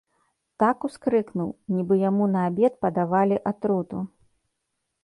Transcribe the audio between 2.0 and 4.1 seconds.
яму на абед падавалі атруту.